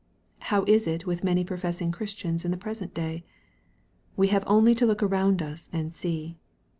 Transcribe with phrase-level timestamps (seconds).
[0.39, 3.23] How is it with many professing Christians in the pre sent day?
[4.17, 6.39] We have only to look around us and see.